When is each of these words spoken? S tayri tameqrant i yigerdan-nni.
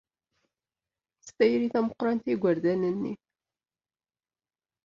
S 1.25 1.27
tayri 1.37 1.67
tameqrant 1.73 2.21
i 2.27 2.29
yigerdan-nni. 2.29 3.13